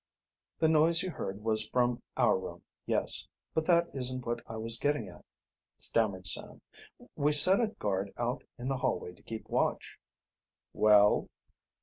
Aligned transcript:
"The 0.57 0.67
noise 0.67 1.03
you 1.03 1.11
heard 1.11 1.43
was 1.43 1.67
from 1.69 2.01
our 2.17 2.35
room, 2.35 2.63
yes. 2.87 3.27
But 3.53 3.65
that 3.65 3.87
isn't 3.93 4.25
what 4.25 4.41
I 4.47 4.57
was 4.57 4.79
getting 4.79 5.07
at," 5.09 5.23
stammered 5.77 6.25
Sam. 6.25 6.59
"We 7.15 7.31
set 7.33 7.59
a 7.61 7.67
guard 7.67 8.11
out 8.17 8.43
in 8.57 8.67
the 8.67 8.77
hallway 8.77 9.13
to 9.13 9.21
keep 9.21 9.47
watch." 9.47 9.99
"Well?" 10.73 11.29